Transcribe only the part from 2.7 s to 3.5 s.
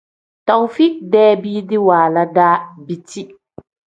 biti.